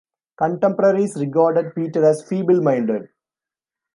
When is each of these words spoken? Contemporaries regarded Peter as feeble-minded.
Contemporaries 0.39 1.15
regarded 1.15 1.75
Peter 1.75 2.03
as 2.03 2.27
feeble-minded. 2.27 3.09